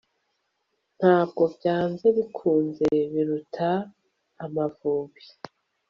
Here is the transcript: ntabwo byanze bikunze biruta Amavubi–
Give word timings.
ntabwo 0.99 1.43
byanze 1.55 2.05
bikunze 2.17 2.87
biruta 3.13 3.69
Amavubi– 4.45 5.23